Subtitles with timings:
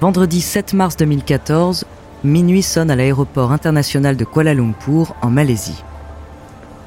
[0.00, 1.84] Vendredi 7 mars 2014,
[2.24, 5.82] minuit sonne à l'aéroport international de Kuala Lumpur, en Malaisie.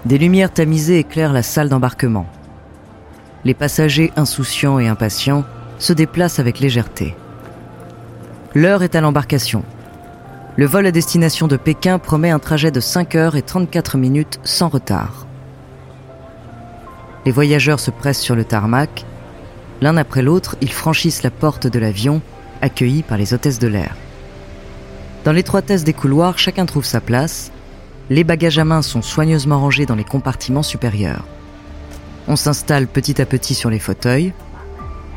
[0.05, 2.25] Des lumières tamisées éclairent la salle d'embarquement.
[3.45, 5.43] Les passagers insouciants et impatients
[5.80, 7.16] se déplacent avec légèreté.
[8.55, 9.64] L'heure est à l'embarcation.
[10.55, 14.39] Le vol à destination de Pékin promet un trajet de 5 heures et 34 minutes
[14.44, 15.28] sans retard.
[17.25, 19.05] Les voyageurs se pressent sur le tarmac.
[19.81, 22.22] L'un après l'autre, ils franchissent la porte de l'avion,
[22.61, 23.95] accueillis par les hôtesses de l'air.
[25.25, 27.52] Dans l'étroitesse des couloirs, chacun trouve sa place.
[28.09, 31.25] Les bagages à main sont soigneusement rangés dans les compartiments supérieurs.
[32.27, 34.33] On s'installe petit à petit sur les fauteuils.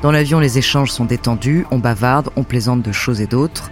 [0.03, 3.71] Dans l'avion, les échanges sont détendus, on bavarde, on plaisante de choses et d'autres.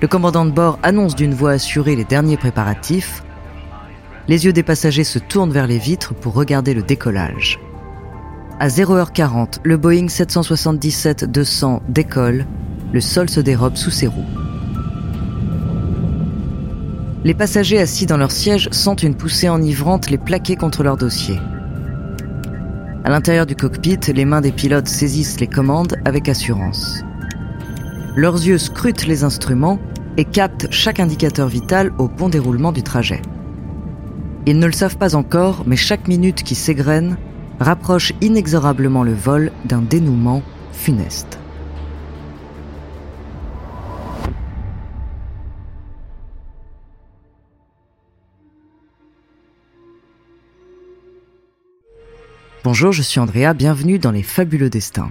[0.00, 3.22] Le commandant de bord annonce d'une voix assurée les derniers préparatifs.
[4.26, 7.60] Les yeux des passagers se tournent vers les vitres pour regarder le décollage.
[8.58, 12.46] À 0h40, le Boeing 777-200 décolle,
[12.94, 14.24] le sol se dérobe sous ses roues.
[17.22, 21.38] Les passagers assis dans leur siège sentent une poussée enivrante les plaquer contre leur dossier.
[23.08, 27.02] À l'intérieur du cockpit, les mains des pilotes saisissent les commandes avec assurance.
[28.14, 29.78] Leurs yeux scrutent les instruments
[30.18, 33.22] et captent chaque indicateur vital au bon déroulement du trajet.
[34.44, 37.16] Ils ne le savent pas encore, mais chaque minute qui s'égrène
[37.60, 40.42] rapproche inexorablement le vol d'un dénouement
[40.72, 41.37] funeste.
[52.70, 55.10] Bonjour, je suis Andrea, bienvenue dans Les Fabuleux Destins.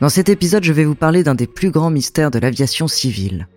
[0.00, 3.48] Dans cet épisode, je vais vous parler d'un des plus grands mystères de l'aviation civile.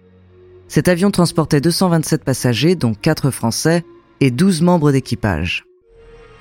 [0.67, 3.85] Cet avion transportait 227 passagers, dont 4 Français,
[4.19, 5.65] et 12 membres d'équipage.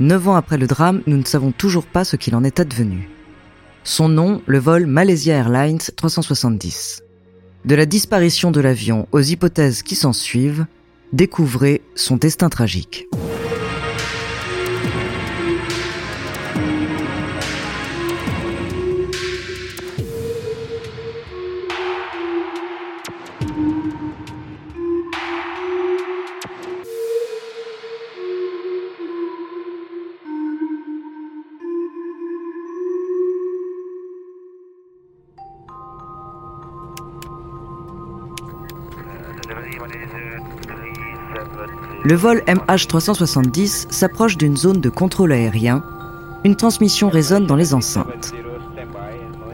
[0.00, 3.10] Neuf ans après le drame, nous ne savons toujours pas ce qu'il en est advenu.
[3.84, 7.02] Son nom, le vol Malaysia Airlines 370.
[7.66, 10.64] De la disparition de l'avion aux hypothèses qui s'en suivent,
[11.12, 13.08] découvrez son destin tragique.
[42.04, 45.82] Le vol MH370 s'approche d'une zone de contrôle aérien.
[46.44, 48.32] Une transmission résonne dans les enceintes.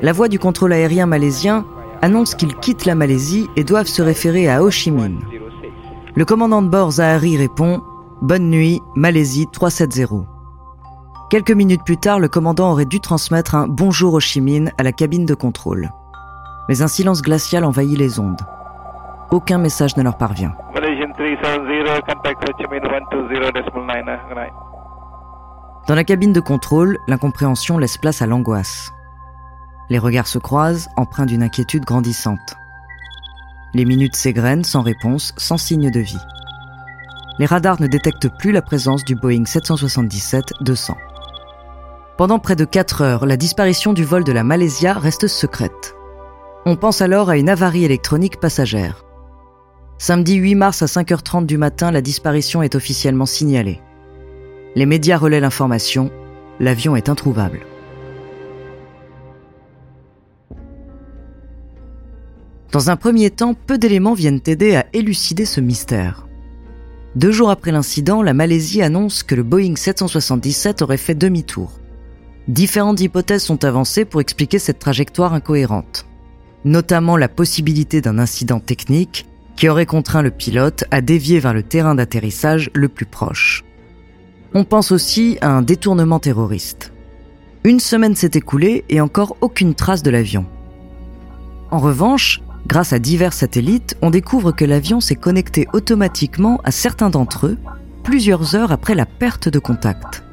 [0.03, 1.65] La voix du contrôle aérien malaisien
[2.03, 5.21] annonce qu'ils quittent la Malaisie et doivent se référer à Ho Chi Minh.
[6.15, 7.81] Le commandant de bord Zahari répond
[8.21, 10.27] Bonne nuit, Malaisie 370.
[11.31, 14.83] Quelques minutes plus tard, le commandant aurait dû transmettre un Bonjour Ho Chi Minh à
[14.83, 15.91] la cabine de contrôle.
[16.69, 18.43] Mais un silence glacial envahit les ondes.
[19.33, 20.53] Aucun message ne leur parvient.
[25.89, 28.93] Dans la cabine de contrôle, l'incompréhension laisse place à l'angoisse.
[29.89, 32.57] Les regards se croisent, empreints d'une inquiétude grandissante.
[33.73, 36.21] Les minutes s'égrènent sans réponse, sans signe de vie.
[37.39, 40.93] Les radars ne détectent plus la présence du Boeing 777-200.
[42.19, 45.97] Pendant près de 4 heures, la disparition du vol de la Malaysia reste secrète.
[46.67, 49.03] On pense alors à une avarie électronique passagère.
[49.99, 53.81] Samedi 8 mars à 5h30 du matin, la disparition est officiellement signalée.
[54.75, 56.11] Les médias relaient l'information,
[56.59, 57.61] l'avion est introuvable.
[62.73, 66.27] Dans un premier temps, peu d'éléments viennent aider à élucider ce mystère.
[67.15, 71.79] Deux jours après l'incident, la Malaisie annonce que le Boeing 777 aurait fait demi-tour.
[72.49, 76.07] Différentes hypothèses sont avancées pour expliquer cette trajectoire incohérente,
[76.65, 79.27] notamment la possibilité d'un incident technique
[79.57, 83.65] qui aurait contraint le pilote à dévier vers le terrain d'atterrissage le plus proche.
[84.55, 86.93] On pense aussi à un détournement terroriste.
[87.65, 90.47] Une semaine s'est écoulée et encore aucune trace de l'avion.
[91.71, 97.11] En revanche, Grâce à divers satellites, on découvre que l'avion s'est connecté automatiquement à certains
[97.11, 97.59] d'entre eux
[98.03, 100.25] plusieurs heures après la perte de contact.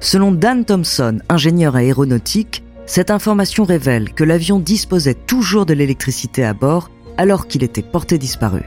[0.00, 6.54] Selon Dan Thompson, ingénieur aéronautique, cette information révèle que l'avion disposait toujours de l'électricité à
[6.54, 8.62] bord alors qu'il était porté disparu.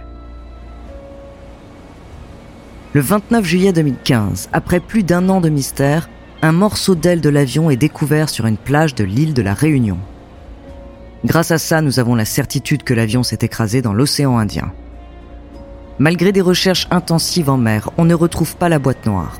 [2.94, 6.10] Le 29 juillet 2015, après plus d'un an de mystère,
[6.42, 9.98] un morceau d'aile de l'avion est découvert sur une plage de l'île de la Réunion.
[11.26, 14.72] Grâce à ça, nous avons la certitude que l'avion s'est écrasé dans l'océan Indien.
[15.98, 19.40] Malgré des recherches intensives en mer, on ne retrouve pas la boîte noire.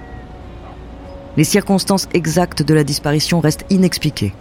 [1.38, 4.34] Les circonstances exactes de la disparition restent inexpliquées.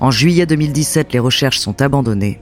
[0.00, 2.40] En juillet 2017, les recherches sont abandonnées.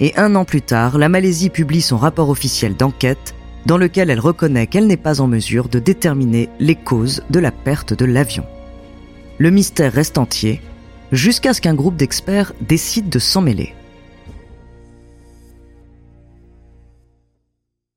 [0.00, 3.34] Et un an plus tard, la Malaisie publie son rapport officiel d'enquête
[3.64, 7.50] dans lequel elle reconnaît qu'elle n'est pas en mesure de déterminer les causes de la
[7.50, 8.44] perte de l'avion.
[9.38, 10.60] Le mystère reste entier
[11.12, 13.74] jusqu'à ce qu'un groupe d'experts décide de s'en mêler.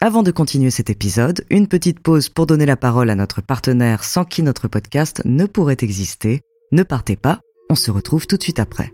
[0.01, 4.05] Avant de continuer cet épisode, une petite pause pour donner la parole à notre partenaire
[4.05, 6.41] sans qui notre podcast ne pourrait exister.
[6.71, 8.93] Ne partez pas, on se retrouve tout de suite après.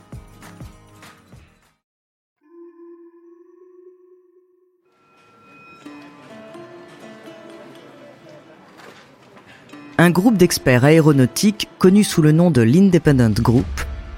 [10.01, 13.67] Un groupe d'experts aéronautiques connu sous le nom de l'Independent Group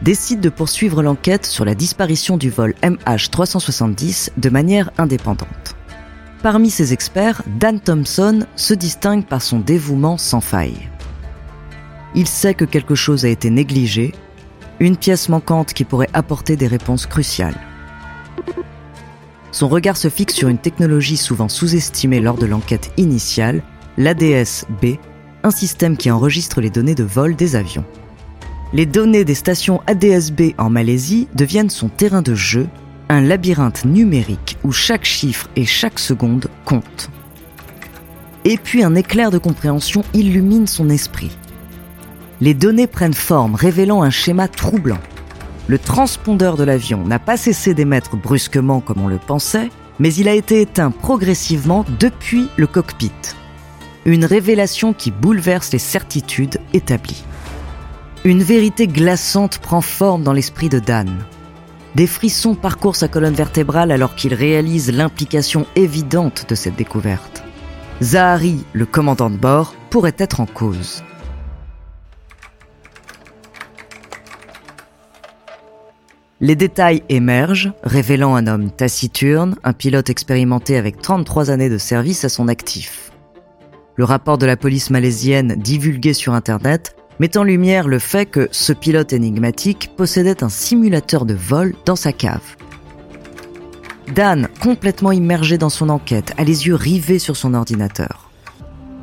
[0.01, 5.75] décide de poursuivre l'enquête sur la disparition du vol MH370 de manière indépendante.
[6.41, 10.89] Parmi ces experts, Dan Thompson se distingue par son dévouement sans faille.
[12.15, 14.13] Il sait que quelque chose a été négligé,
[14.79, 17.59] une pièce manquante qui pourrait apporter des réponses cruciales.
[19.51, 23.61] Son regard se fixe sur une technologie souvent sous-estimée lors de l'enquête initiale,
[23.97, 24.95] l'ADS-B,
[25.43, 27.83] un système qui enregistre les données de vol des avions.
[28.71, 32.67] Les données des stations ADSB en Malaisie deviennent son terrain de jeu,
[33.09, 37.09] un labyrinthe numérique où chaque chiffre et chaque seconde comptent.
[38.45, 41.37] Et puis un éclair de compréhension illumine son esprit.
[42.41, 44.99] Les données prennent forme, révélant un schéma troublant.
[45.67, 49.69] Le transpondeur de l'avion n'a pas cessé d'émettre brusquement comme on le pensait,
[49.99, 53.11] mais il a été éteint progressivement depuis le cockpit
[54.05, 57.23] une révélation qui bouleverse les certitudes établies.
[58.25, 61.09] Une vérité glaçante prend forme dans l'esprit de Dan.
[61.95, 67.43] Des frissons parcourent sa colonne vertébrale alors qu'il réalise l'implication évidente de cette découverte.
[68.01, 71.03] Zahari, le commandant de bord, pourrait être en cause.
[76.41, 82.25] Les détails émergent, révélant un homme taciturne, un pilote expérimenté avec 33 années de service
[82.25, 83.12] à son actif
[83.95, 88.49] le rapport de la police malaisienne divulgué sur Internet met en lumière le fait que
[88.51, 92.55] ce pilote énigmatique possédait un simulateur de vol dans sa cave.
[94.15, 98.29] Dan, complètement immergé dans son enquête, a les yeux rivés sur son ordinateur.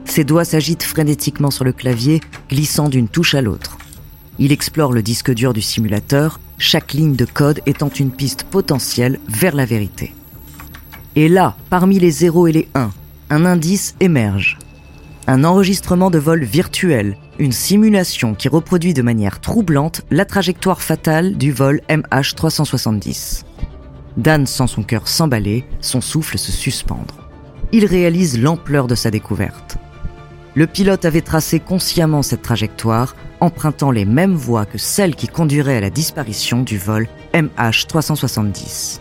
[0.05, 3.79] Ses doigts s'agitent frénétiquement sur le clavier, glissant d'une touche à l'autre.
[4.39, 9.21] Il explore le disque dur du simulateur, chaque ligne de code étant une piste potentielle
[9.29, 10.15] vers la vérité.
[11.15, 12.91] Et là, parmi les 0 et les 1,
[13.31, 14.59] un indice émerge
[15.31, 21.37] un enregistrement de vol virtuel, une simulation qui reproduit de manière troublante la trajectoire fatale
[21.37, 23.45] du vol MH370.
[24.17, 27.29] Dan sent son cœur s'emballer, son souffle se suspendre.
[27.71, 29.77] Il réalise l'ampleur de sa découverte.
[30.57, 35.77] Le pilote avait tracé consciemment cette trajectoire, empruntant les mêmes voies que celles qui conduiraient
[35.77, 38.99] à la disparition du vol MH370.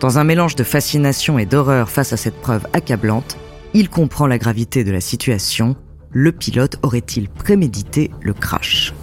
[0.00, 3.38] Dans un mélange de fascination et d'horreur face à cette preuve accablante,
[3.74, 5.76] il comprend la gravité de la situation.
[6.10, 8.94] Le pilote aurait-il prémédité le crash?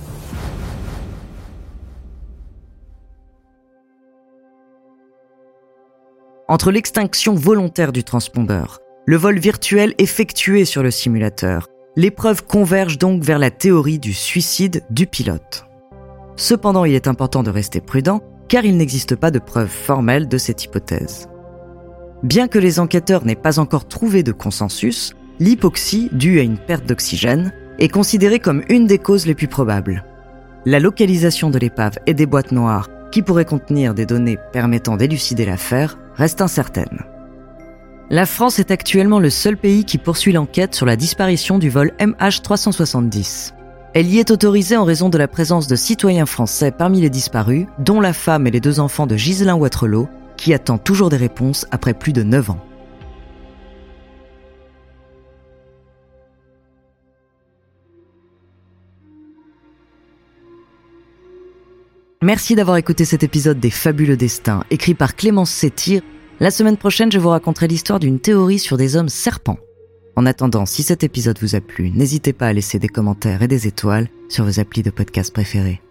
[6.48, 12.98] Entre l'extinction volontaire du transpondeur, le vol virtuel effectué sur le simulateur, les preuves convergent
[12.98, 15.66] donc vers la théorie du suicide du pilote.
[16.36, 20.38] Cependant, il est important de rester prudent car il n'existe pas de preuves formelles de
[20.38, 21.28] cette hypothèse.
[22.26, 26.88] Bien que les enquêteurs n'aient pas encore trouvé de consensus, l'hypoxie due à une perte
[26.88, 30.04] d'oxygène est considérée comme une des causes les plus probables.
[30.66, 35.46] La localisation de l'épave et des boîtes noires qui pourraient contenir des données permettant d'élucider
[35.46, 37.04] l'affaire reste incertaine.
[38.10, 41.92] La France est actuellement le seul pays qui poursuit l'enquête sur la disparition du vol
[42.00, 43.54] MH370.
[43.94, 47.68] Elle y est autorisée en raison de la présence de citoyens français parmi les disparus,
[47.78, 51.66] dont la femme et les deux enfants de Ghislain Watrelot, qui attend toujours des réponses
[51.72, 52.60] après plus de 9 ans.
[62.26, 66.02] Merci d'avoir écouté cet épisode des Fabuleux Destins, écrit par Clémence Sétir.
[66.40, 69.60] La semaine prochaine, je vous raconterai l'histoire d'une théorie sur des hommes serpents.
[70.16, 73.48] En attendant, si cet épisode vous a plu, n'hésitez pas à laisser des commentaires et
[73.48, 75.82] des étoiles sur vos applis de podcast préférés.